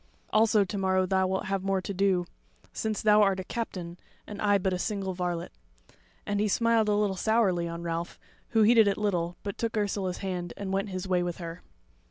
Also 0.33 0.65
to 0.65 0.77
morrow 0.79 1.05
thou 1.05 1.27
wilt 1.27 1.45
have 1.45 1.61
more 1.63 1.79
to 1.79 1.93
do; 1.93 2.25
since 2.73 3.03
thou 3.03 3.21
art 3.21 3.39
a 3.39 3.43
captain, 3.43 3.99
and 4.25 4.41
I 4.41 4.57
but 4.57 4.73
a 4.73 4.79
single 4.79 5.13
varlet." 5.13 5.51
And 6.25 6.39
he 6.39 6.47
smiled 6.47 6.89
a 6.89 6.95
little 6.95 7.15
sourly 7.15 7.67
on 7.67 7.83
Ralph; 7.83 8.17
who 8.49 8.63
heeded 8.63 8.87
it 8.87 8.97
little, 8.97 9.37
but 9.43 9.59
took 9.59 9.77
Ursula's 9.77 10.17
hand 10.17 10.53
and 10.57 10.73
went 10.73 10.89
his 10.89 11.07
way 11.07 11.21
with 11.21 11.37
her. 11.37 11.61